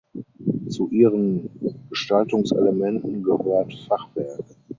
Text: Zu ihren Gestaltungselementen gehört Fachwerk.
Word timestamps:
Zu 0.67 0.89
ihren 0.89 1.51
Gestaltungselementen 1.91 3.21
gehört 3.21 3.71
Fachwerk. 3.87 4.43